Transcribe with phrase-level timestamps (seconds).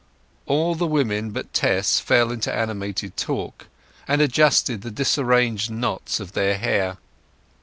[0.47, 3.67] All the women but Tess fell into animated talk,
[4.07, 6.97] and adjusted the disarranged knots of their hair.